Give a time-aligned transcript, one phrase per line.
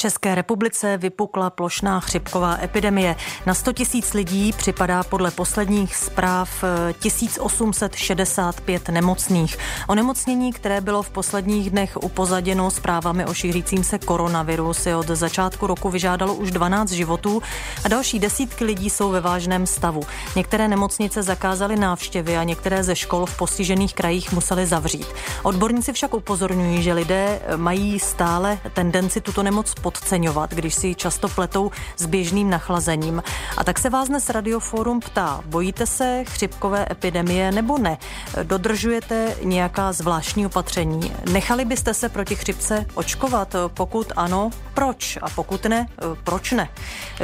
[0.00, 3.16] České republice vypukla plošná chřipková epidemie.
[3.46, 6.64] Na 100 tisíc lidí připadá podle posledních zpráv
[6.98, 9.58] 1865 eh, nemocných.
[9.88, 15.66] Onemocnění, které bylo v posledních dnech upozaděno zprávami o šířícím se koronaviru, si od začátku
[15.66, 17.42] roku vyžádalo už 12 životů
[17.84, 20.02] a další desítky lidí jsou ve vážném stavu.
[20.36, 25.06] Některé nemocnice zakázaly návštěvy a některé ze škol v postižených krajích museli zavřít.
[25.42, 31.28] Odborníci však upozorňují, že lidé mají stále tendenci tuto nemoc podceňovat, když si ji často
[31.28, 33.22] pletou s běžným nachlazením.
[33.56, 37.98] A tak se vás dnes Radioforum ptá, bojíte se chřipkové epidemie nebo ne?
[38.42, 41.12] Dodržujete nějaká zvláštní opatření?
[41.32, 43.56] Nechali byste se proti chřipce očkovat?
[43.74, 45.18] Pokud ano, proč?
[45.22, 45.86] A pokud ne,
[46.24, 46.68] proč ne?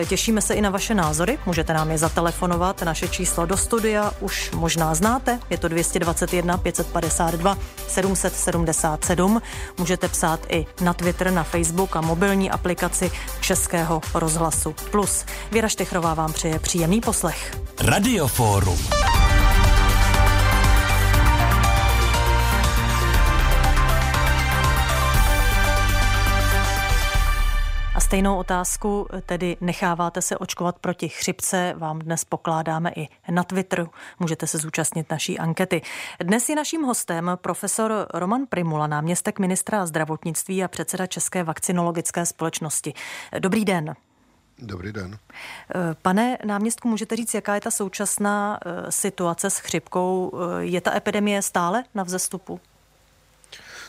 [0.09, 2.83] Těšíme se i na vaše názory, můžete nám je zatelefonovat.
[2.83, 7.59] Naše číslo do studia už možná znáte, je to 221 552
[7.89, 9.43] 777.
[9.79, 13.11] Můžete psát i na Twitter, na Facebook a mobilní aplikaci
[13.41, 15.25] Českého rozhlasu Plus.
[15.53, 17.57] Věra Štechrová vám přeje příjemný poslech.
[17.81, 18.79] Radioforum.
[28.07, 33.91] Stejnou otázku, tedy necháváte se očkovat proti chřipce, vám dnes pokládáme i na Twitteru.
[34.21, 35.83] Můžete se zúčastnit naší ankety.
[36.21, 42.95] Dnes je naším hostem profesor Roman Primula, náměstek ministra zdravotnictví a předseda České vakcinologické společnosti.
[43.39, 43.95] Dobrý den.
[44.59, 45.19] Dobrý den.
[46.03, 50.33] Pane náměstku, můžete říct, jaká je ta současná eh, situace s chřipkou?
[50.35, 52.61] Eh, je ta epidemie stále na vzestupu?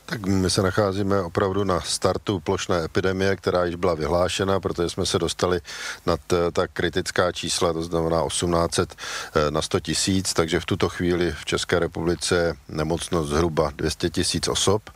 [0.09, 5.05] Tak my se nacházíme opravdu na startu plošné epidemie, která již byla vyhlášena, protože jsme
[5.05, 5.59] se dostali
[6.05, 6.17] na
[6.53, 8.95] ta kritická čísla, to znamená 1800
[9.35, 14.09] eh, na 100 tisíc, takže v tuto chvíli v České republice je nemocnost zhruba 200
[14.09, 14.89] tisíc osob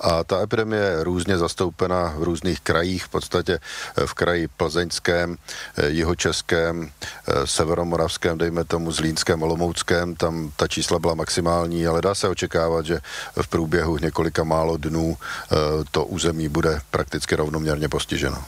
[0.00, 3.58] a ta epidemie je různě zastoupena v různých krajích, v podstatě
[3.96, 5.36] eh, v kraji plzeňském,
[5.76, 6.90] eh, jihočeském,
[7.44, 13.00] severomoravském, dejme tomu zlínském, olomouckém, tam ta čísla byla maximální, ale dá se očekávat, že
[13.42, 15.56] v průběhu několika málo dnů eh,
[15.90, 18.38] to území bude prakticky rovnoměrně postiženo.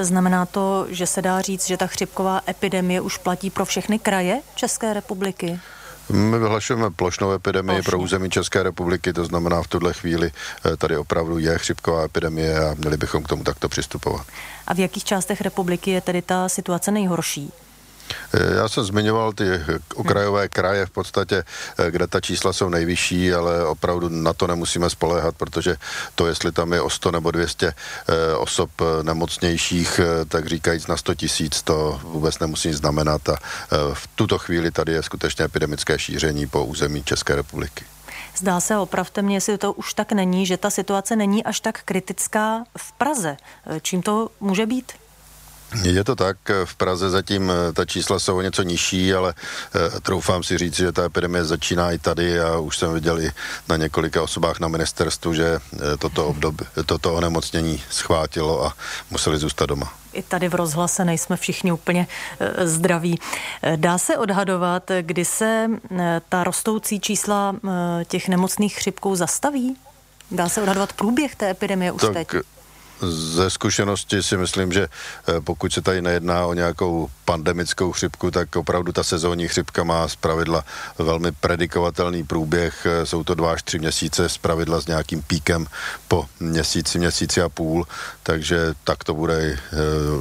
[0.00, 4.40] Znamená to, že se dá říct, že ta chřipková epidemie už platí pro všechny kraje
[4.54, 5.60] České republiky?
[6.08, 7.90] My vyhlašujeme plošnou epidemii Plošně.
[7.90, 12.66] pro území České republiky, to znamená v tuhle chvíli eh, tady opravdu je chřipková epidemie
[12.66, 14.26] a měli bychom k tomu takto přistupovat.
[14.66, 17.52] A v jakých částech republiky je tedy ta situace nejhorší?
[18.34, 19.44] Eh, já jsem zmiňoval ty
[19.94, 21.44] okrajové kraje v podstatě,
[21.78, 25.76] eh, kde ta čísla jsou nejvyšší, ale opravdu na to nemusíme spoléhat, protože
[26.14, 28.70] to, jestli tam je o 100 nebo 200 eh, osob
[29.02, 33.36] nemocnějších, tak říkajíc na 100 tisíc, to vůbec nemusí znamenat a
[33.94, 37.84] v tuto chvíli tady je skutečně epidemické šíření po území České republiky.
[38.36, 41.82] Zdá se, opravte mě, jestli to už tak není, že ta situace není až tak
[41.82, 43.36] kritická v Praze.
[43.82, 44.92] Čím to může být?
[45.82, 49.34] Je to tak, v Praze zatím eh, ta čísla jsou o něco nižší, ale
[49.74, 53.30] eh, troufám si říct, že ta epidemie začíná i tady a už jsem viděl i
[53.68, 56.54] na několika osobách na ministerstvu, že eh, toto, obdob,
[56.86, 58.74] toto onemocnění schvátilo a
[59.10, 59.92] museli zůstat doma.
[60.12, 62.06] I tady v rozhlase nejsme všichni úplně
[62.64, 63.18] zdraví.
[63.76, 65.68] Dá se odhadovat, kdy se
[66.28, 67.56] ta rostoucí čísla
[68.04, 69.76] těch nemocných chřipkou zastaví?
[70.30, 72.28] Dá se odhadovat průběh té epidemie už tak, teď?
[73.02, 74.82] Ze zkušenosti si myslím, že
[75.28, 80.08] eh, pokud se tady nejedná o nějakou pandemickou chřipku, tak opravdu ta sezónní chřipka má
[80.08, 80.64] z pravidla
[80.98, 82.86] velmi predikovatelný průběh.
[82.86, 85.66] Eh, jsou to dva až tři měsíce z pravidla s nějakým píkem
[86.08, 87.86] po měsíci, měsíci a půl,
[88.22, 89.58] takže tak to bude i eh,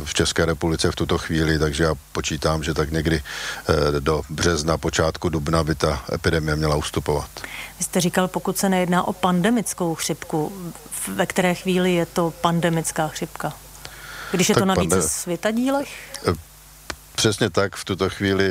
[0.06, 3.24] v České republice v tuto chvíli, takže já počítám, že tak někdy
[4.00, 7.30] do března, počátku dubna by ta epidemie měla ustupovat.
[7.80, 10.52] Vy jste říkal, pokud se nejedná o pandemickou chřipku,
[11.08, 13.54] ve které chvíli je to pandemická chřipka?
[14.32, 15.90] Když je tak to na více světadílech?
[17.16, 18.50] Přesně tak, v tuto chvíli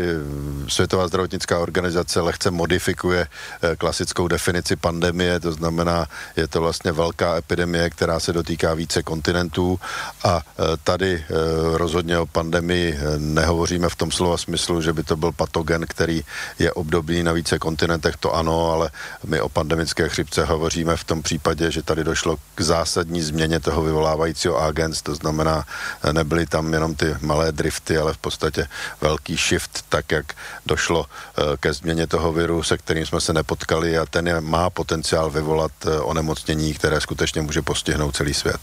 [0.68, 3.26] Světová zdravotnická organizace lehce modifikuje
[3.62, 6.06] eh, klasickou definici pandemie, to znamená,
[6.36, 9.80] je to vlastně velká epidemie, která se dotýká více kontinentů.
[10.24, 11.34] A eh, tady eh,
[11.78, 16.24] rozhodně o pandemii nehovoříme v tom slova smyslu, že by to byl patogen, který
[16.58, 18.91] je obdobný na více kontinentech, to ano, ale
[19.26, 23.82] my o pandemické chřipce hovoříme v tom případě, že tady došlo k zásadní změně toho
[23.82, 25.65] vyvolávajícího agens, to znamená,
[26.12, 30.34] nebyly tam jenom ty malé drifty, ale v podstatě prostě velký shift, tak jak
[30.66, 34.71] došlo eh, ke změně toho viru, se kterým jsme se nepotkali a ten je, má
[34.71, 38.60] potenciál vyvolat eh, onemocnění, které skutečně může postihnout celý svět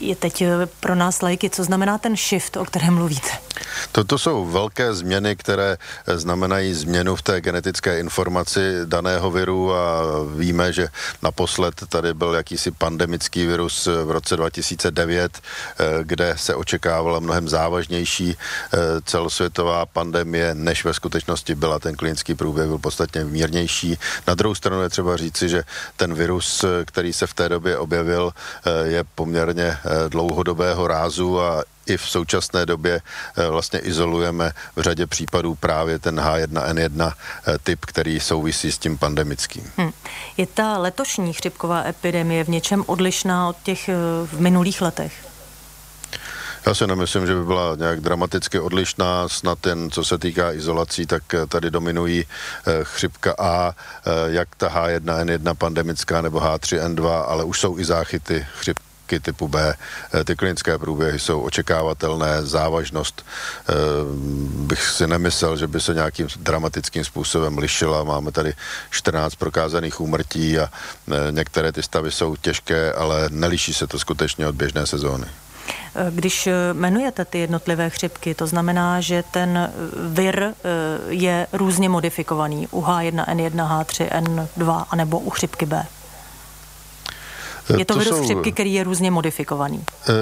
[0.00, 3.28] je teď eh, pro nás lajky, co znamená ten shift, o kterém mluvíte?
[3.92, 10.02] Toto jsou velké změny, které znamenají změnu v té genetické informaci daného viru a
[10.36, 10.88] víme, že
[11.22, 15.40] naposled tady byl jakýsi pandemický virus v roce 2009,
[16.02, 18.36] kde se očekávala mnohem závažnější
[19.04, 21.78] celosvětová pandemie, než ve skutečnosti byla.
[21.78, 23.98] Ten klinický průběh byl podstatně mírnější.
[24.26, 25.62] Na druhou stranu je třeba říci, že
[25.96, 28.32] ten virus, který se v té době objevil,
[28.84, 29.78] je poměrně
[30.08, 33.02] dlouhodobého rázu a i v současné době
[33.36, 38.98] eh, vlastně izolujeme v řadě případů právě ten H1N1 eh, typ, který souvisí s tím
[38.98, 39.70] pandemickým.
[39.76, 39.92] Hmm.
[40.36, 43.94] Je ta letošní chřipková epidemie v něčem odlišná od těch eh,
[44.26, 45.12] v minulých letech?
[46.66, 51.06] Já si nemyslím, že by byla nějak dramaticky odlišná, snad jen co se týká izolací,
[51.06, 52.24] tak tady dominují
[52.82, 53.72] chřipka A,
[54.26, 59.74] jak ta H1N1 pandemická nebo H3N2, ale už jsou i záchyty chřip léky typu B.
[60.14, 63.72] Eh, ty klinické průběhy jsou očekávatelné, závažnost eh,
[64.68, 68.04] bych si nemyslel, že by se nějakým dramatickým způsobem lišila.
[68.04, 68.54] Máme tady
[68.90, 74.46] 14 prokázaných úmrtí a eh, některé ty stavy jsou těžké, ale neliší se to skutečně
[74.46, 75.26] od běžné sezóny.
[76.10, 79.72] Když jmenujete ty jednotlivé chřipky, to znamená, že ten
[80.08, 80.54] vir
[81.08, 85.86] je různě modifikovaný u H1N1, H3N2 anebo u chřipky B?
[87.76, 88.24] Je to, to virus jsou...
[88.24, 89.84] chřipky, který je různě modifikovaný?
[90.08, 90.12] Eh,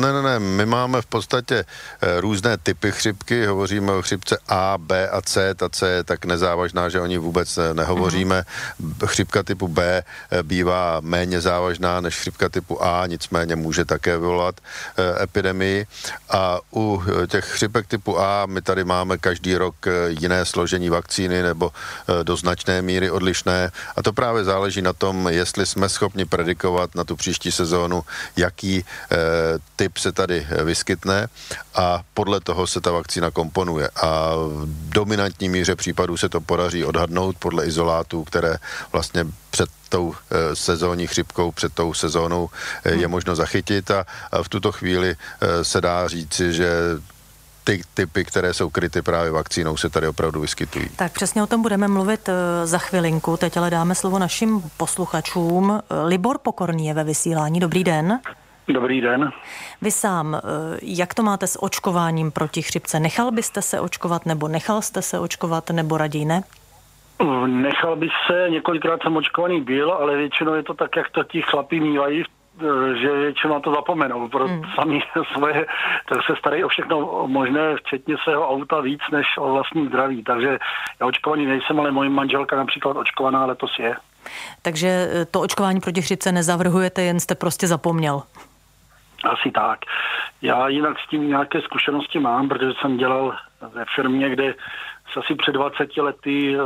[0.00, 0.38] ne, ne, ne.
[0.38, 1.64] My máme v podstatě
[2.02, 3.46] eh, různé typy chřipky.
[3.46, 5.54] Hovoříme o chřipce A, B a C.
[5.54, 8.44] Ta C je tak nezávažná, že o ní vůbec eh, nehovoříme.
[8.82, 9.06] Uh-huh.
[9.06, 10.02] Chřipka typu B
[10.42, 14.60] bývá méně závažná než chřipka typu A, nicméně může také vyvolat
[15.22, 15.86] epidemii.
[16.30, 19.74] A u těch chřipek typu A my tady máme každý rok
[20.08, 21.72] jiné složení vakcíny nebo
[22.22, 23.70] do značné míry odlišné.
[23.96, 28.04] A to právě záleží na tom, jestli jsme schopni predikovat očekávat na tu příští sezónu,
[28.36, 28.84] jaký e,
[29.76, 31.28] typ se tady vyskytne
[31.74, 33.88] a podle toho se ta vakcína komponuje.
[33.96, 38.56] A v dominantní míře případů se to podaří odhadnout podle izolátů, které
[38.92, 42.50] vlastně před tou e, sezónní chřipkou, před tou sezónou
[42.84, 43.10] e, je hmm.
[43.10, 44.06] možno zachytit a,
[44.42, 45.16] v tuto chvíli
[45.62, 46.68] se dá říci, že
[47.64, 50.88] ty typy, které jsou kryty právě vakcínou, se tady opravdu vyskytují.
[50.96, 53.36] Tak přesně o tom budeme mluvit eh, za chvilinku.
[53.36, 55.80] Teď ale dáme slovo našim posluchačům.
[56.06, 57.60] Libor Pokorný je ve vysílání.
[57.60, 58.20] Dobrý den.
[58.68, 59.32] Dobrý den.
[59.82, 60.40] Vy sám, eh,
[60.82, 63.00] jak to máte s očkováním proti chřipce?
[63.00, 66.42] Nechal byste se očkovat nebo nechal jste se očkovat nebo raději ne?
[67.46, 71.42] Nechal bych se, několikrát jsem očkovaný byl, ale většinou je to tak, jak to ti
[71.42, 72.33] chlapí mívají v Eh,
[72.94, 74.62] že většinou to zapomenou, pro hmm.
[74.74, 75.02] sami
[75.32, 75.66] svoje,
[76.08, 80.24] tak se starají o všechno možné, včetně svého auta víc než o vlastní zdraví.
[80.24, 80.58] Takže
[81.00, 83.96] já očkovaný nejsem, ale moje manželka například očkovaná letos je.
[84.62, 88.22] Takže eh, to očkování proti chřipce nezavrhujete, jen jste prostě zapomněl.
[89.24, 89.78] Asi tak.
[90.42, 93.36] Já jinak s tím nějaké zkušenosti mám, protože jsem dělal
[93.74, 94.54] ve firmě, kde
[95.12, 96.56] se asi před 20 lety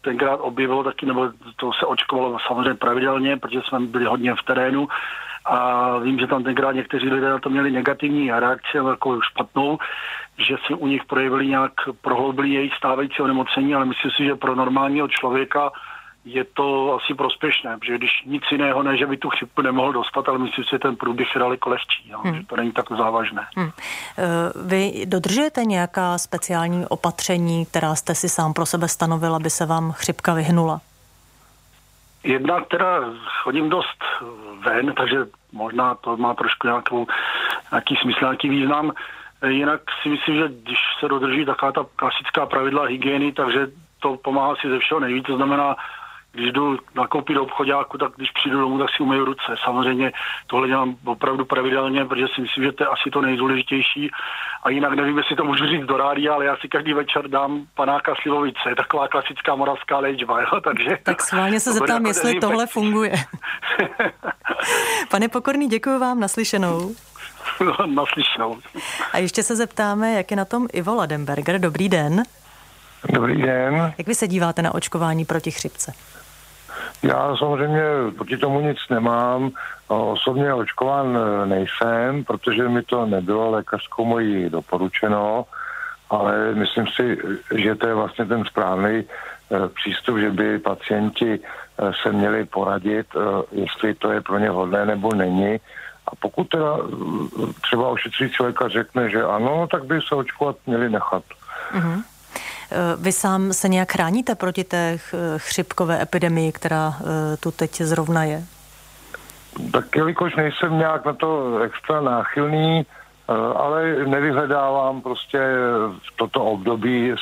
[0.00, 4.88] tenkrát objevilo taky, nebo to se očkovalo samozřejmě pravidelně, protože jsme byli hodně v terénu
[5.48, 9.78] a vím, že tam tenkrát někteří lidé na to měli negativní reakci, jako špatnou,
[10.38, 14.54] že si u nich projevili nějak, prohloubili jejich stávající onemocnění, ale myslím si, že pro
[14.54, 15.70] normálního člověka
[16.24, 20.28] je to asi prospěšné, protože když nic jiného ne, že by tu chřipku nemohl dostat,
[20.28, 22.34] ale myslím si, že ten průběh je daleko lehčí, no, hmm.
[22.34, 23.46] že to není tak závažné.
[23.56, 23.70] Hmm.
[24.18, 24.24] Eh,
[24.64, 29.92] vy dodržujete nějaká speciální opatření, která jste si sám pro sebe stanovil, aby se vám
[29.92, 30.80] chřipka vyhnula?
[32.22, 33.00] Jedna, teda
[33.42, 34.04] chodím dost
[34.64, 35.18] ven, takže
[35.52, 37.06] možná to má trošku nějakou,
[37.72, 38.92] nějaký smysl, nějaký význam.
[39.48, 43.66] Jinak si myslím, že když se dodrží taková ta klasická pravidla hygieny, takže
[44.00, 45.26] to pomáhá si ze všeho nejvíc.
[45.26, 45.76] To znamená,
[46.32, 49.56] když jdu nakoupit do obchodáku, tak když přijdu domů, tak si umyju ruce.
[49.64, 50.12] Samozřejmě
[50.46, 54.10] tohle dělám opravdu pravidelně, protože si myslím, že to je asi to nejdůležitější.
[54.62, 57.66] A jinak nevím, jestli to můžu říct do rádia, ale já si každý večer dám
[57.74, 60.40] panáka slivovice, taková klasická moravská léčba.
[60.40, 60.60] Jo?
[60.64, 63.12] Takže tak schválně se zeptám, jako jestli tohle funguje.
[65.10, 66.94] Pane Pokorný, děkuji vám naslyšenou.
[67.60, 68.58] No, naslyšenou.
[69.12, 71.60] A ještě se zeptáme, jak je na tom Ivo Ladenberger.
[71.60, 72.22] Dobrý den.
[73.12, 73.94] Dobrý den.
[73.98, 75.92] Jak vy se díváte na očkování proti chřipce?
[77.02, 77.82] Já samozřejmě
[78.16, 79.50] proti tomu nic nemám.
[79.88, 85.44] Osobně očkován e, nejsem, protože mi to nebylo lékařskou mojí doporučeno,
[86.10, 87.18] ale myslím si,
[87.54, 89.04] že to je vlastně ten správný e,
[89.68, 91.40] přístup, že by pacienti e,
[92.02, 93.06] se měli poradit,
[93.52, 95.60] jestli to je pro ně hodné nebo není.
[96.06, 96.76] A pokud teda
[97.62, 101.22] třeba ošetřující lékař řekne, že ano, tak by se očkovat měli nechat.
[101.74, 102.02] Uh-huh.
[102.70, 104.98] Eh, vy sám se nějak chráníte proti té
[105.36, 108.42] chřipkové epidemii, která eh, tu teď zrovna je?
[109.72, 112.86] Tak jelikož nejsem nějak na to extra náchylný,
[113.56, 115.38] ale nevyhledávám prostě
[115.88, 117.14] v toto období,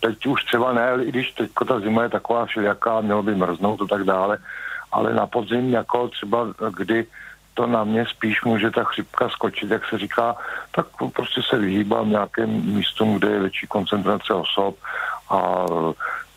[0.00, 3.82] teď už třeba ne, i když teď ta zima je taková všelijaká, mělo by mrznout
[3.82, 4.38] a tak dále,
[4.92, 6.46] ale na podzim jako třeba
[6.76, 7.06] kdy
[7.54, 10.36] to na mě spíš může ta chřipka skočit, jak se říká,
[10.74, 14.76] tak prostě se vyhýbám nějakým místům, kde je větší koncentrace osob
[15.30, 15.66] a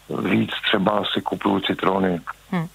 [0.10, 2.22] víc třeba si kupuju citrony.
[2.52, 2.68] Hmm.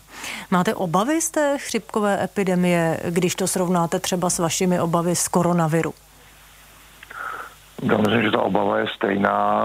[0.50, 5.94] Máte obavy z té chřipkové epidemie, když to srovnáte třeba s vašimi obavy z koronaviru?
[7.82, 9.64] Já myslím, že ta obava je stejná,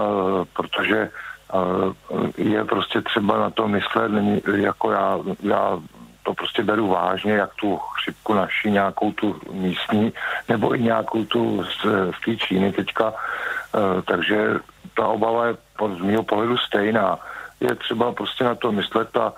[0.52, 5.78] protože eh, je prostě třeba na to myslet, není, jako já, já
[6.26, 10.12] to prostě beru vážně, jak tu chřipku naší, nějakou tu místní,
[10.48, 11.82] nebo i nějakou tu z,
[12.18, 13.14] z té Číny teďka.
[13.14, 14.58] E, takže
[14.96, 15.54] ta obava je
[15.98, 17.18] z mého pohledu stejná.
[17.60, 19.32] Je třeba prostě na to myslet a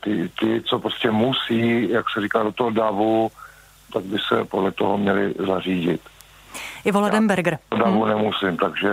[0.00, 3.30] ty, ty, co prostě musí, jak se říká, do toho davu,
[3.92, 6.00] tak by se podle toho měli zařídit.
[6.84, 7.58] Ivo Ladenberger.
[7.70, 8.08] Do davu hmm.
[8.08, 8.90] nemusím, takže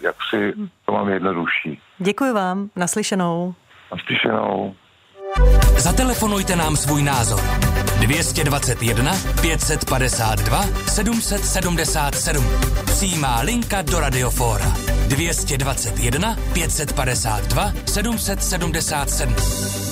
[0.00, 0.54] jak si
[0.86, 1.80] to mám jednodušší.
[1.98, 3.54] Děkuji vám, naslyšenou.
[3.92, 4.74] Naslyšenou.
[5.78, 7.40] Zatelefonujte nám svůj názor.
[8.00, 12.44] 221 552 777.
[12.86, 14.76] Přijímá linka do Radiofóra.
[15.08, 19.87] 221 552 777.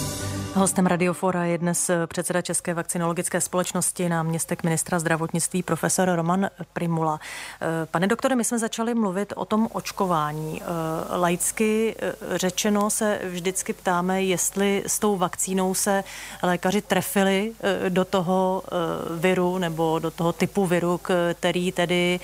[0.57, 7.21] Hostem Radiofora je dnes eh, předseda České vakcinologické společnosti, náměstek ministra zdravotnictví profesor Roman Primula.
[7.61, 10.63] Eh, pane doktore, my jsme začali mluvit o tom očkování.
[10.63, 11.97] Eh, laicky
[12.35, 16.05] řečeno se vždycky ptáme, jestli s tou vakcínou se
[16.43, 17.53] lékaři trefili
[17.89, 18.63] do toho
[19.11, 21.01] viru nebo do toho typu viru,
[21.35, 22.21] který tedy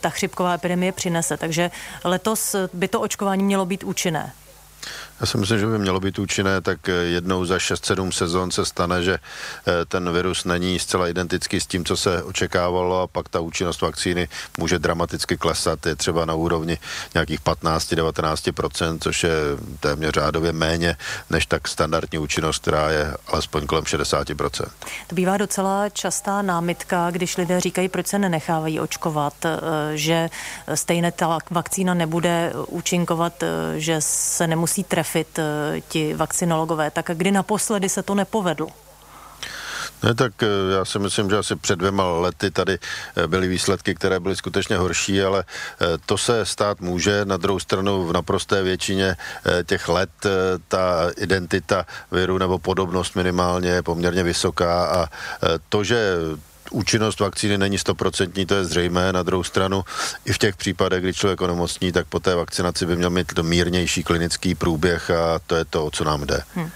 [0.00, 1.36] ta chřipková epidemie přinese.
[1.36, 1.70] Takže
[2.04, 4.32] letos by to očkování mělo být účinné.
[5.20, 8.64] Já si myslím, že by mělo být účinné, tak eh, jednou za 6-7 sezon se
[8.64, 13.28] stane, že eh, ten virus není zcela identický s tím, co se očekávalo a pak
[13.28, 15.86] ta účinnost vakcíny může dramaticky klesat.
[15.86, 16.78] Je třeba na úrovni
[17.14, 19.32] nějakých 15-19%, což je
[19.80, 20.96] téměř řádově méně
[21.30, 24.64] než tak standardní účinnost, která je alespoň kolem 60%.
[25.06, 29.58] To bývá docela častá námitka, když lidé říkají, proč se nenechávají očkovat, eh,
[29.94, 30.30] že
[30.74, 33.44] stejně ta vakcína nebude účinkovat,
[33.76, 36.90] že se nemusí trefit trefit eh, ti vakcinologové.
[36.90, 38.68] Tak kdy naposledy se to nepovedlo?
[40.02, 40.46] Ne, tak eh,
[40.78, 44.76] já si myslím, že asi před dvěma lety tady eh, byly výsledky, které byly skutečně
[44.76, 45.44] horší, ale
[46.06, 47.24] to se stát může.
[47.24, 49.16] Na druhou stranu v naprosté většině
[49.66, 50.10] těch let
[50.68, 55.06] ta identita viru nebo podobnost minimálně je poměrně vysoká a
[55.68, 56.14] to, že
[56.70, 59.12] účinnost vakcíny není stoprocentní, to je zřejmé.
[59.12, 59.84] Na druhou stranu,
[60.24, 64.02] i v těch případech, kdy člověk onemocní, tak po té vakcinaci by měl mít mírnější
[64.02, 66.42] klinický průběh a to je to, o co nám jde.
[66.54, 66.70] Hmm.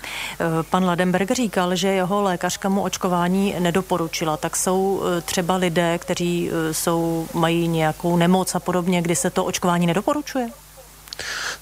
[0.70, 4.36] Pan Ladenberg říkal, že jeho lékařka mu očkování nedoporučila.
[4.36, 9.30] Tak jsou eh, třeba lidé, kteří eh, jsou, mají nějakou nemoc a podobně, kdy se
[9.30, 10.48] to očkování nedoporučuje?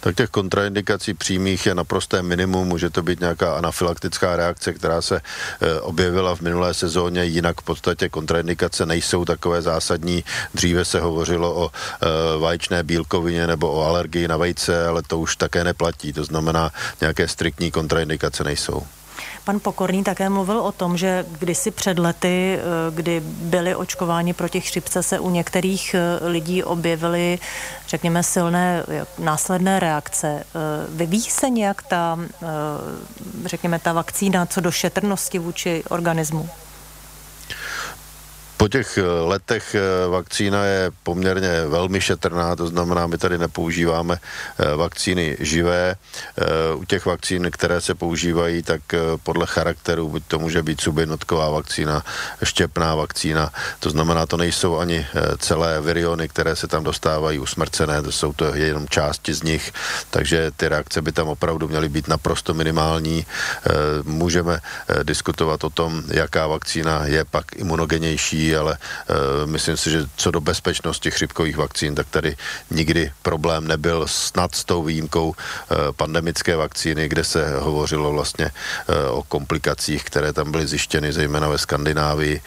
[0.00, 2.68] Tak těch kontraindikací přímých je naprosté minimum.
[2.68, 7.64] Může to být nějaká anafylaktická reakce, která se e, objevila v minulé sezóně, jinak v
[7.64, 10.24] podstatě kontraindikace nejsou takové zásadní.
[10.54, 15.36] Dříve se hovořilo o e, vaječné bílkovině nebo o alergii na vejce, ale to už
[15.36, 16.12] také neplatí.
[16.12, 18.86] To znamená, nějaké striktní kontraindikace nejsou.
[19.44, 22.62] Pan Pokorný také mluvil o tom, že kdysi před lety, eh,
[22.94, 27.38] kdy byly očkováni proti chřipce, se u některých eh, lidí objevily,
[27.88, 28.84] řekněme, silné
[29.18, 30.28] následné reakce.
[30.28, 30.44] Eh,
[30.88, 32.18] vyvíjí se nějak ta,
[33.44, 36.48] řekněme, ta vakcína co do šetrnosti vůči organismu?
[38.60, 44.20] Po těch eh, letech eh, vakcína je poměrně velmi šetrná, to znamená, my tady nepoužíváme
[44.20, 45.96] eh, vakcíny živé.
[46.74, 48.80] U těch vakcín, které se používají, tak
[49.22, 52.04] podle charakteru, buď to může být subinotková vakcína,
[52.42, 55.06] štěpná vakcína, to znamená, to nejsou ani
[55.38, 59.72] celé viriony, které se tam dostávají usmrcené, to jsou to jenom části z nich,
[60.10, 63.26] takže ty reakce by tam opravdu měly být naprosto minimální.
[64.02, 64.60] Můžeme
[65.02, 70.40] diskutovat o tom, jaká vakcína je pak imunogenější, ale uh, myslím si, že co do
[70.40, 72.36] bezpečnosti chřipkových vakcín, tak tady
[72.70, 75.34] nikdy problém nebyl snad s tou výjimkou uh,
[75.96, 81.58] pandemické vakcíny, kde se hovořilo vlastně uh, o komplikacích, které tam byly zjištěny, zejména ve
[81.58, 82.42] Skandinávii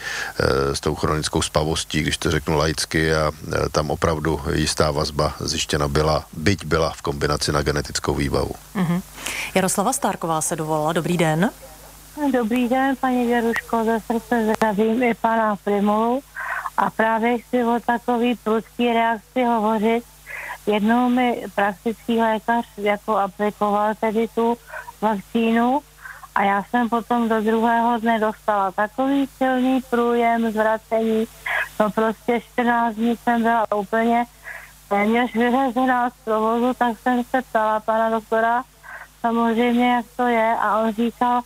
[0.72, 3.32] s tou chronickou spavostí, když to řeknu laicky a
[3.72, 8.54] tam opravdu jistá vazba zjištěna byla, byť byla v kombinaci na genetickou výbavu.
[8.76, 9.02] Mm-hmm.
[9.54, 10.92] Jaroslava Stárková se dovolala.
[10.92, 11.50] Dobrý den.
[12.32, 16.20] Dobrý den, paní Věruško, ze srdce zdravím i pana Primulu
[16.76, 20.04] a právě chci o takový prudký reakci hovořit.
[20.66, 24.56] Jednou mi praktický lékař jako aplikoval tedy tu
[25.00, 25.80] vakcínu
[26.34, 31.26] a já jsem potom do druhého dne dostala takový silný průjem, zvracení,
[31.80, 34.24] No prostě 14 dní jsem byla úplně
[34.88, 38.64] téměř vyřazená z provozu, tak jsem se ptala pana doktora,
[39.20, 41.42] samozřejmě jak to je a on říkal,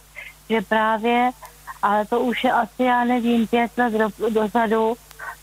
[0.50, 1.30] že právě,
[1.82, 4.96] ale to už je asi, já nevím, pět let do, dozadu,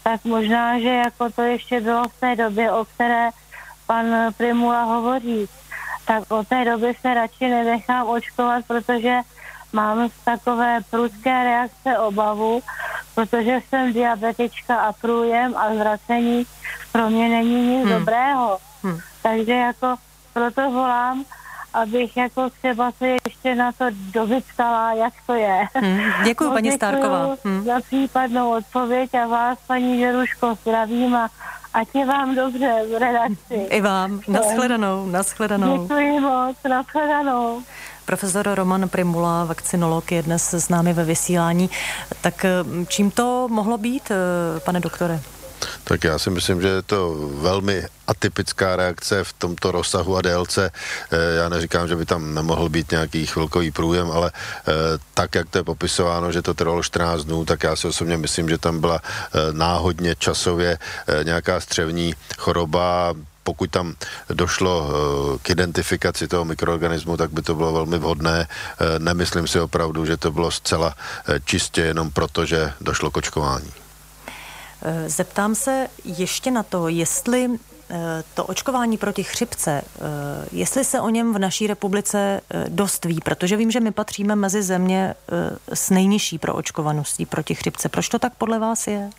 [0.03, 3.29] tak možná, že jako to ještě bylo v té době, o které
[3.87, 4.05] pan
[4.37, 5.49] Primula hovoří,
[6.05, 9.19] tak od té doby se radši nenechám očkovat, protože
[9.73, 12.61] mám z takové prudké reakce obavu,
[13.15, 16.45] protože jsem diabetička a průjem a zvracení
[16.91, 17.99] pro mě není nic hmm.
[17.99, 18.57] dobrého.
[18.83, 18.99] Hmm.
[19.23, 19.95] Takže jako
[20.33, 21.25] proto volám,
[21.75, 25.65] abych jako třeba se ještě na to dovyptala, jak to je.
[25.73, 25.99] Hmm.
[26.23, 27.37] Děkuji, paní Stárková.
[27.45, 27.63] Hmm.
[27.63, 31.29] Za případnou odpověď a vás, paní Žeruško, zdravím a
[31.73, 33.53] ať je vám dobře v redakci.
[33.53, 34.21] I vám.
[34.27, 35.81] Naschledanou, naschledanou.
[35.81, 37.61] Děkuji moc, naschledanou.
[38.05, 41.69] Profesor Roman Primula, vakcinolog, je dnes s námi ve vysílání.
[42.21, 42.45] Tak
[42.87, 45.19] čím to mohlo být, eh, pane doktore?
[45.83, 50.71] Tak já si myslím, že je to velmi atypická reakce v tomto rozsahu a délce.
[51.11, 54.71] Eh, já neříkám, že by tam nemohl být nějaký chvilkový průjem, ale eh,
[55.13, 58.49] tak, jak to je popisováno, že to trvalo 14 dnů, tak já si osobně myslím,
[58.49, 58.99] že tam byla
[59.51, 60.77] náhodně časově
[61.23, 63.13] nějaká střevní choroba,
[63.45, 63.93] pokud tam
[64.29, 64.91] došlo eh,
[65.41, 68.47] k identifikaci toho mikroorganismu, tak by to bylo velmi vhodné.
[68.49, 73.17] Eh, nemyslím si opravdu, že to bylo zcela eh, čistě jenom proto, že došlo k
[73.17, 73.84] očkování.
[75.07, 77.49] Zeptám se ještě na to, jestli
[78.33, 79.81] to očkování proti chřipce,
[80.51, 84.63] jestli se o něm v naší republice dost ví, protože vím, že my patříme mezi
[84.63, 85.15] země
[85.73, 87.89] s nejnižší proočkovaností proti chřipce.
[87.89, 89.09] Proč to tak podle vás je?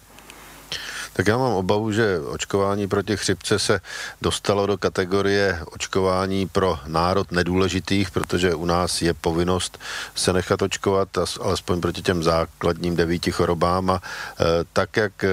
[1.17, 3.81] Tak já mám obavu, že očkování proti chřipce se
[4.23, 9.79] dostalo do kategorie očkování pro národ nedůležitých, protože u nás je povinnost
[10.15, 11.09] se nechat očkovat,
[11.41, 13.91] alespoň proti těm základním devíti chorobám.
[13.91, 14.03] A
[14.41, 15.29] e, tak, jak e,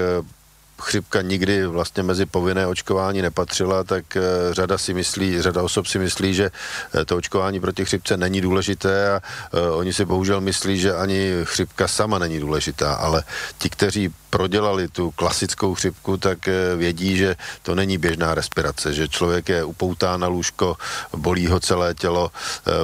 [0.80, 4.20] chřipka nikdy vlastně mezi povinné očkování nepatřila, tak eh,
[4.54, 6.50] řada si myslí, řada osob si myslí, že
[6.94, 9.20] eh, to očkování proti chřipce není důležité a
[9.52, 13.24] uh, oni si bohužel myslí, že ani chřipka sama není důležitá, ale
[13.58, 16.38] ti, kteří prodělali tu klasickou chřipku, tak
[16.76, 20.76] vědí, že to není běžná respirace, že člověk je upoutá na lůžko,
[21.16, 22.30] bolí ho celé tělo,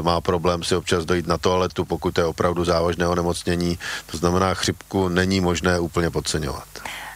[0.02, 3.78] má problém si občas dojít na toaletu, pokud je opravdu závažné onemocnění.
[4.06, 6.64] To znamená, chřipku není možné úplně podceňovat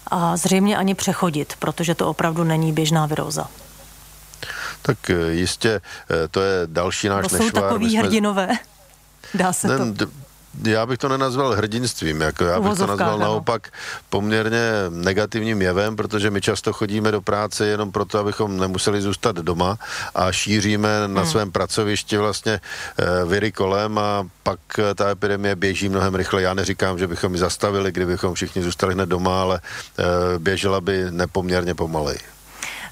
[0.06, 3.48] a zřejmě ani přechodit, protože to opravdu není běžná viróza.
[4.82, 7.62] Tak eh, jistě, eh, to je další náš to jsou nešvár.
[7.62, 7.98] takový jsme...
[7.98, 8.48] hrdinové,
[9.34, 10.06] dá se ne, to
[10.62, 13.72] já bych to nenazval hrdinstvím, jako já bych to nazval naopak
[14.10, 19.78] poměrně negativním jevem, protože my často chodíme do práce jenom proto, abychom nemuseli zůstat doma
[20.14, 21.30] a šíříme na hmm.
[21.30, 24.58] svém pracovišti vlastně e, viry kolem a pak
[24.94, 26.44] ta epidemie běží mnohem rychleji.
[26.44, 29.60] Já neříkám, že bychom ji zastavili, kdybychom všichni zůstali hned doma, ale
[29.98, 32.18] e, běžela by nepoměrně pomalej.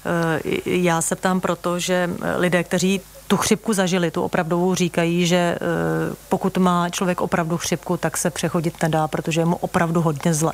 [0.05, 5.35] Eh, já se ptám proto, že lidé, kteří tu chřipku zažili, tu opravdovou, říkají, že
[5.35, 5.59] eh,
[6.29, 10.53] pokud má člověk opravdu chřipku, tak se přechodit nedá, protože je mu opravdu hodně zle.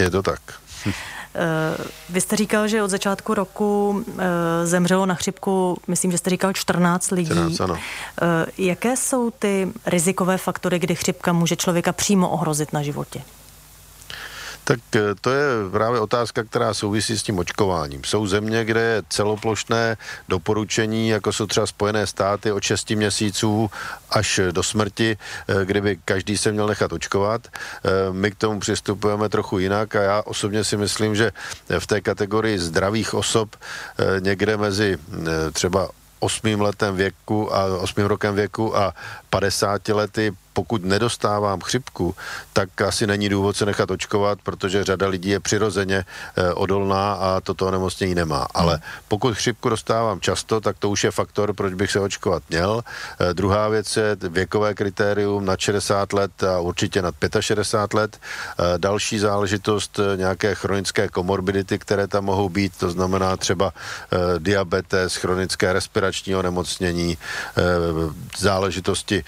[0.00, 0.40] Je to tak.
[1.34, 4.04] Eh, vy jste říkal, že od začátku roku
[4.64, 7.30] zemřelo na chřipku, myslím, že jste říkal 14 lidí.
[7.30, 7.78] 14, ano.
[8.58, 13.22] Jaké jsou ty rizikové faktory, kdy chřipka může člověka přímo ohrozit na životě?
[14.68, 18.04] Tak eh, to je právě otázka, která souvisí s tím očkováním.
[18.04, 19.96] Jsou země, kde je celoplošné
[20.28, 23.70] doporučení, jako jsou třeba Spojené státy od 6 měsíců
[24.10, 27.48] až do smrti, eh, kdyby každý se měl nechat očkovat.
[27.48, 31.32] Eh, my k tomu přistupujeme trochu jinak a já osobně si myslím, že
[31.78, 33.56] v té kategorii zdravých osob
[34.20, 34.98] někde mezi
[35.52, 35.88] třeba
[36.20, 38.94] osmým letem věku a osmým rokem věku a
[39.30, 42.14] 50 lety pokud nedostávám chřipku,
[42.52, 47.40] tak asi není důvod se nechat očkovat, protože řada lidí je přirozeně eh, odolná a
[47.40, 48.46] toto onemocnění nemá.
[48.54, 52.82] Ale pokud chřipku dostávám často, tak to už je faktor, proč bych se očkovat měl.
[52.82, 58.18] Eh, druhá věc je věkové kritérium nad 60 let a určitě nad 65 let.
[58.18, 63.72] Eh, další záležitost nějaké chronické komorbidity, které tam mohou být, to znamená třeba
[64.38, 67.18] diabetes, chronické respirační onemocnění,
[68.38, 69.24] záležitosti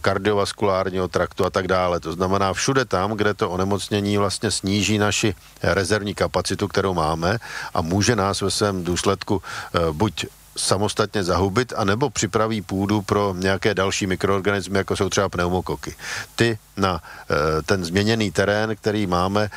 [0.00, 2.00] kardiovaskulární kapilárního traktu a tak dále.
[2.00, 7.38] To znamená všude tam, kde to onemocnění vlastně sníží naši rezervní kapacitu, kterou máme
[7.74, 13.74] a může nás ve svém důsledku eh, buď samostatně zahubit, anebo připraví půdu pro nějaké
[13.74, 15.94] další mikroorganismy, jako jsou třeba pneumokoky.
[16.36, 19.50] Ty na e, ten změněný terén, který máme e,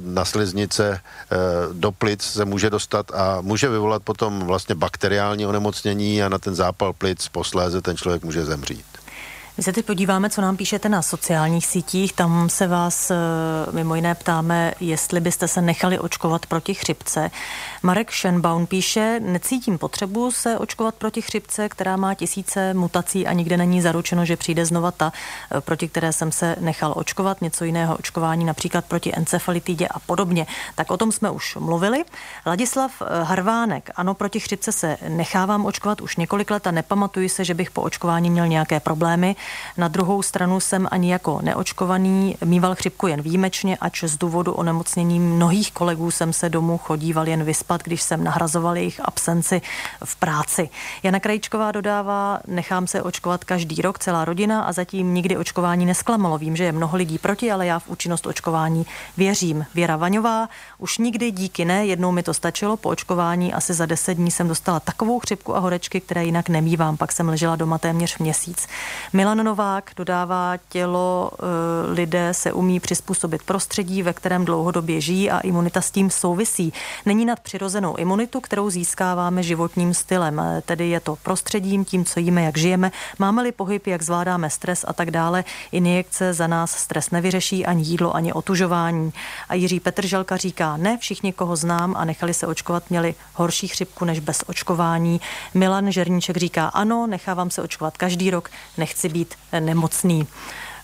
[0.00, 1.00] na sliznice,
[1.72, 6.54] do plic se může dostat a může vyvolat potom vlastně bakteriální onemocnění a na ten
[6.54, 8.91] zápal plic posléze ten člověk může zemřít.
[9.56, 12.12] My se teď podíváme, co nám píšete na sociálních sítích.
[12.12, 13.16] Tam se vás eh,
[13.72, 17.30] mimo jiné ptáme, jestli byste se nechali očkovat proti chřipce.
[17.82, 23.56] Marek Schenbaum píše, necítím potřebu se očkovat proti chřipce, která má tisíce mutací a nikde
[23.56, 25.12] není zaručeno, že přijde znova ta,
[25.56, 27.42] eh, proti které jsem se nechal očkovat.
[27.42, 30.46] Něco jiného očkování, například proti encefalitidě a podobně.
[30.74, 32.04] Tak o tom jsme už mluvili.
[32.46, 37.44] Ladislav eh, Harvánek, ano, proti chřipce se nechávám očkovat už několik let a nepamatuji se,
[37.44, 39.36] že bych po očkování měl nějaké problémy.
[39.76, 45.20] Na druhou stranu jsem ani jako neočkovaný mýval chřipku jen výjimečně, ač z důvodu onemocnění
[45.20, 49.62] mnohých kolegů jsem se domů chodíval jen vyspat, když jsem nahrazoval jejich absenci
[50.04, 50.68] v práci.
[51.02, 56.38] Jana Krajičková dodává, nechám se očkovat každý rok, celá rodina a zatím nikdy očkování nesklamalo.
[56.38, 59.66] Vím, že je mnoho lidí proti, ale já v účinnost očkování věřím.
[59.74, 64.14] Věra Vaňová, už nikdy díky ne, jednou mi to stačilo, po očkování asi za deset
[64.14, 68.18] dní jsem dostala takovou chřipku a horečky, které jinak nemývám, pak jsem ležela doma téměř
[68.18, 68.68] měsíc.
[69.12, 75.40] Milan Novák dodává, tělo e, lidé se umí přizpůsobit prostředí, ve kterém dlouhodobě žijí a
[75.40, 76.72] imunita s tím souvisí.
[77.06, 82.20] Není nad přirozenou imunitu, kterou získáváme životním stylem, e, tedy je to prostředím, tím, co
[82.20, 85.44] jíme, jak žijeme, máme-li pohyb, jak zvládáme stres a tak dále.
[85.72, 89.12] Injekce za nás stres nevyřeší ani jídlo, ani otužování.
[89.48, 94.04] A Jiří Petrželka říká, ne všichni, koho znám a nechali se očkovat, měli horší chřipku
[94.04, 95.20] než bez očkování.
[95.54, 99.21] Milan Žerníček říká, ano, nechávám se očkovat každý rok, nechci být
[99.60, 100.26] nemocný.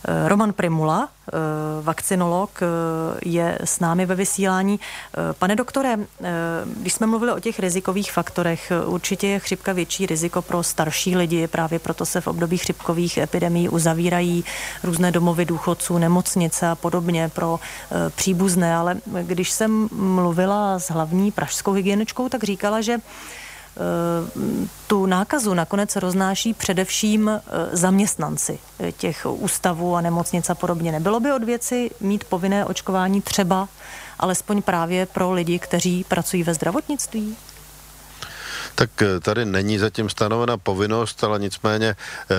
[0.05, 1.37] Eh, Roman Primula, eh,
[1.83, 2.67] vakcinolog, eh,
[3.25, 4.81] je s námi ve vysílání.
[5.39, 5.97] Pane doktore,
[6.77, 11.47] když jsme mluvili o těch rizikových faktorech, určitě je chřipka větší riziko pro starší lidi,
[11.47, 14.45] právě proto se v období chřipkových epidemí uzavírají
[14.83, 17.61] různé domovy důchodců, nemocnice a podobně pro
[18.15, 22.99] příbuzné, ale když jsem mluvila s hlavní pražskou hygieničkou, tak říkala, že
[24.87, 27.41] tu nákazu nakonec roznáší především e,
[27.73, 30.93] zaměstnanci e, těch ústavů a nemocnic a podobně.
[30.93, 33.69] Nebylo by od věci mít povinné očkování třeba
[34.19, 37.37] alespoň právě pro lidi, kteří pracují ve zdravotnictví?
[38.75, 38.91] Tak
[39.23, 41.97] tady není zatím stanovena povinnost, ale nicméně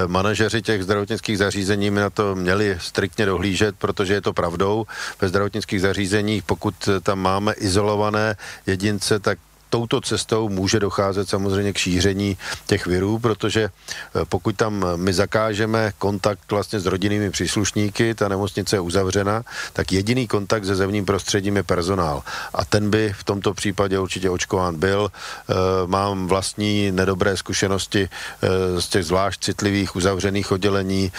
[0.08, 4.86] manažeři těch zdravotnických zařízení mi na to měli striktně dohlížet, protože je to pravdou.
[5.22, 9.40] Ve zdravotnických zařízeních, pokud tam máme izolované jedince, tak
[9.70, 15.92] touto cestou může docházet samozřejmě k šíření těch virů, protože eh, pokud tam my zakážeme
[15.98, 21.56] kontakt vlastně s rodinnými příslušníky, ta nemocnice je uzavřena, tak jediný kontakt se zemním prostředím
[21.56, 22.24] je personál.
[22.54, 25.12] A ten by v tomto případě určitě očkován byl.
[25.12, 25.54] Eh,
[25.86, 31.12] mám vlastní nedobré zkušenosti eh, z těch zvlášť citlivých uzavřených oddělení,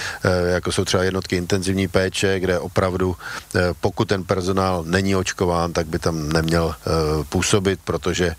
[0.47, 3.17] jako jsou třeba jednotky intenzivní péče, kde opravdu,
[3.81, 6.75] pokud ten personál není očkován, tak by tam neměl
[7.29, 8.35] působit, protože Eh,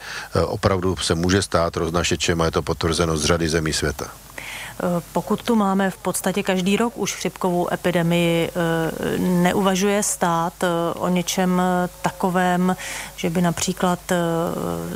[0.46, 4.06] opravdu se může stát roznašečem a je to potvrzeno z řady zemí světa.
[4.08, 10.54] Eh, pokud tu máme v podstatě každý rok už chřipkovou epidemii, eh, neuvažuje stát
[10.96, 11.62] o něčem
[12.02, 12.76] takovém,
[13.16, 14.00] že by například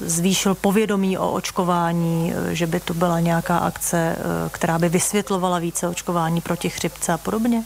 [0.01, 4.15] zvýšil povědomí o očkování, že by tu byla nějaká akce,
[4.51, 7.63] která by vysvětlovala více očkování proti chřipce a podobně?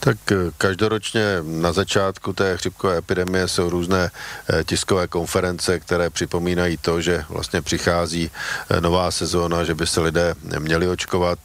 [0.00, 6.76] Tak eh, každoročně na začátku té chřipkové epidemie jsou různé eh, tiskové konference, které připomínají
[6.76, 8.30] to, že vlastně přichází
[8.70, 11.38] eh, nová sezóna, že by se lidé měli očkovat.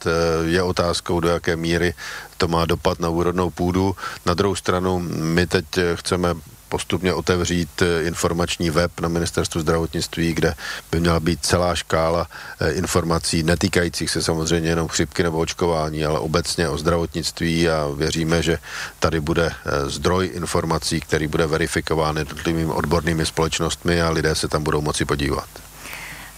[0.44, 1.94] Je otázkou, do jaké míry
[2.36, 3.96] to má dopad na úrodnou půdu.
[4.26, 6.34] Na druhou stranu my teď chceme
[6.68, 10.54] postupně otevřít eh, informační web na ministerstvu zdravotnictví, kde
[10.92, 12.26] by měla být celá škála
[12.60, 18.42] eh, informací netýkajících se samozřejmě jenom chřipky nebo očkování, ale obecně o zdravotnictví a věříme,
[18.42, 18.58] že
[18.98, 24.62] tady bude eh, zdroj informací, který bude verifikován jednotlivými odbornými společnostmi a lidé se tam
[24.62, 25.65] budou moci podívat.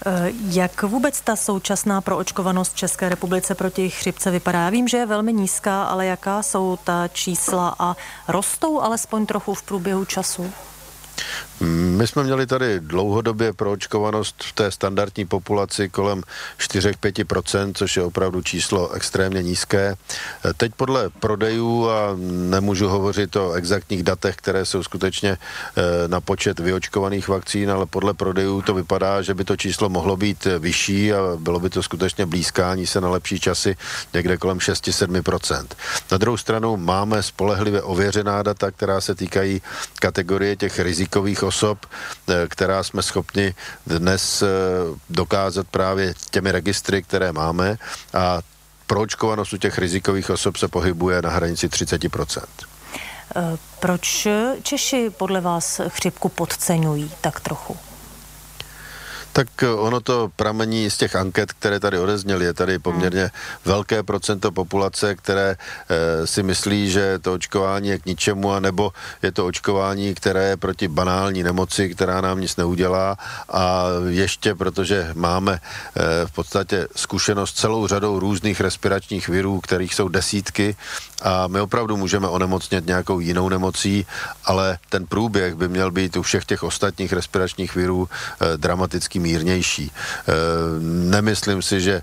[0.06, 4.64] Eh, jak vůbec ta současná proočkovanost České republice proti chřipce vypadá?
[4.64, 7.96] Já vím, že je velmi nízká, ale jaká jsou ta čísla a
[8.28, 10.52] rostou alespoň trochu v průběhu času?
[11.60, 16.22] My jsme měli tady dlouhodobě proočkovanost v té standardní populaci kolem
[16.58, 19.96] 4-5%, což je opravdu číslo extrémně nízké.
[20.56, 22.16] Teď podle prodejů, a
[22.50, 28.14] nemůžu hovořit o exaktních datech, které jsou skutečně eh, na počet vyočkovaných vakcín, ale podle
[28.14, 32.26] prodejů to vypadá, že by to číslo mohlo být vyšší a bylo by to skutečně
[32.26, 33.76] blízkání se na lepší časy
[34.14, 35.66] někde kolem 6-7%.
[36.10, 39.62] Na druhou stranu máme spolehlivě ověřená data, která se týkají
[40.00, 41.86] kategorie těch rizikových osob,
[42.28, 43.54] eh, která jsme schopni
[43.86, 44.46] dnes eh,
[45.10, 47.78] dokázat právě těmi registry, které máme
[48.14, 48.40] a
[48.86, 52.44] proočkovanost u těch rizikových osob se pohybuje na hranici 30%.
[53.36, 54.28] Eh, proč
[54.62, 57.87] Češi podle vás chřipku podceňují tak trochu?
[59.32, 62.44] Tak ono to pramení z těch anket, které tady odezněly.
[62.44, 63.30] Je tady poměrně hmm.
[63.64, 69.32] velké procento populace, které e, si myslí, že to očkování je k ničemu, anebo je
[69.32, 73.16] to očkování, které je proti banální nemoci, která nám nic neudělá
[73.52, 75.60] a ještě, protože máme e,
[76.26, 80.76] v podstatě zkušenost celou řadou různých respiračních virů, kterých jsou desítky
[81.22, 84.06] a my opravdu můžeme onemocnět nějakou jinou nemocí,
[84.44, 89.92] ale ten průběh by měl být u všech těch ostatních respiračních virů e, dramaticky mírnější.
[89.92, 90.32] E,
[91.10, 92.02] nemyslím si, že e,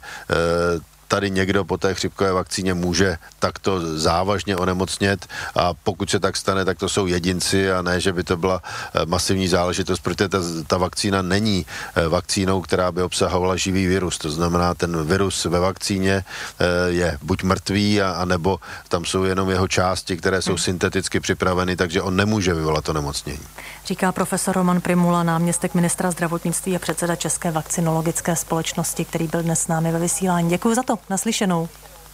[1.08, 6.66] tady někdo po té chřipkové vakcíně může takto závažně onemocnět a pokud se tak stane,
[6.66, 10.38] tak to jsou jedinci a ne, že by to byla eh, masivní záležitost, protože ta,
[10.68, 11.66] ta vakcína není
[11.96, 14.18] eh, vakcínou, která by obsahovala živý virus.
[14.18, 19.24] To znamená, ten virus ve vakcíně eh, je buď mrtvý, a, a nebo tam jsou
[19.24, 20.58] jenom jeho části, které jsou hmm.
[20.58, 23.40] synteticky připraveny, takže on nemůže vyvolat onemocnění.
[23.86, 29.62] Říká profesor Roman Primula, náměstek ministra zdravotnictví a předseda České vakcinologické společnosti, který byl dnes
[29.62, 30.50] s námi ve vysílání.
[30.50, 30.95] Děkuji za to.
[31.10, 31.70] Naslyšenou.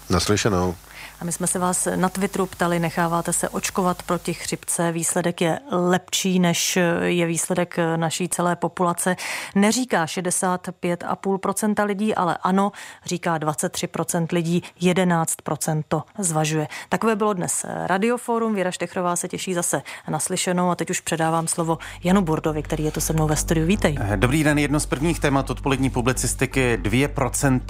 [0.09, 0.75] Naslyšenou.
[1.21, 5.59] A my jsme se vás na Twitteru ptali, necháváte se očkovat proti chřipce, výsledek je
[5.71, 9.15] lepší, než je výsledek naší celé populace.
[9.55, 12.71] Neříká 65,5% lidí, ale ano,
[13.05, 16.67] říká 23% lidí, 11% to zvažuje.
[16.89, 21.77] Takové bylo dnes Radioforum, Věra Štechrová se těší zase naslyšenou a teď už předávám slovo
[22.03, 23.67] Janu Burdovi, který je tu se mnou ve studiu.
[23.67, 23.97] Vítej.
[24.15, 27.61] Dobrý den, jedno z prvních témat odpolední publicistiky, 2%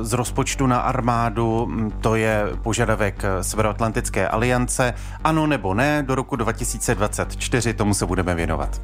[0.00, 4.94] z rozpočtu na armádu, to je požadavek požadavek Severoatlantické aliance.
[5.24, 8.80] Ano nebo ne, do roku 2024 tomu se budeme věnovat.